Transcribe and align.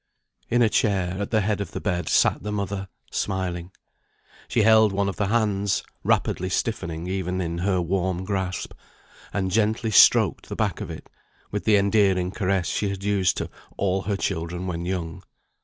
In 0.49 0.63
a 0.63 0.67
chair, 0.69 1.21
at 1.21 1.29
the 1.29 1.41
head 1.41 1.61
of 1.61 1.73
the 1.73 1.79
bed, 1.79 2.09
sat 2.09 2.41
the 2.41 2.51
mother, 2.51 2.87
smiling. 3.11 3.69
She 4.47 4.63
held 4.63 4.91
one 4.91 5.07
of 5.07 5.17
the 5.17 5.27
hands 5.27 5.83
(rapidly 6.03 6.49
stiffening, 6.49 7.05
even 7.05 7.39
in 7.39 7.59
her 7.59 7.79
warm 7.79 8.23
grasp), 8.25 8.73
and 9.31 9.51
gently 9.51 9.91
stroked 9.91 10.49
the 10.49 10.55
back 10.55 10.81
of 10.81 10.89
it, 10.89 11.07
with 11.51 11.65
the 11.65 11.77
endearing 11.77 12.31
caress 12.31 12.65
she 12.67 12.89
had 12.89 13.03
used 13.03 13.37
to 13.37 13.51
all 13.77 14.01
her 14.01 14.17
children 14.17 14.65
when 14.65 14.87
young. 14.87 15.21